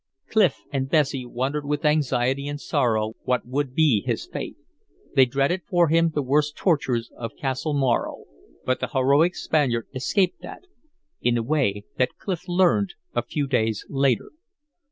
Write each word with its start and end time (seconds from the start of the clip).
Clif 0.31 0.61
and 0.73 0.89
Bessie 0.89 1.27
wondered 1.27 1.63
with 1.63 1.85
anxiety 1.85 2.47
and 2.47 2.59
sorrow 2.59 3.13
what 3.21 3.45
would 3.45 3.75
be 3.75 4.01
his 4.03 4.25
fate. 4.25 4.55
They 5.13 5.25
dreaded 5.27 5.61
for 5.69 5.89
him 5.89 6.09
the 6.09 6.23
worst 6.23 6.55
tortures 6.57 7.11
of 7.15 7.35
Castle 7.35 7.75
Morro, 7.75 8.23
but 8.65 8.79
the 8.79 8.89
heroic 8.93 9.35
Spaniard 9.35 9.85
escaped 9.93 10.41
that 10.41 10.63
in 11.21 11.37
a 11.37 11.43
way 11.43 11.83
that 11.99 12.17
Clif 12.17 12.47
learned 12.47 12.95
a 13.13 13.21
few 13.21 13.45
days 13.45 13.85
later. 13.89 14.29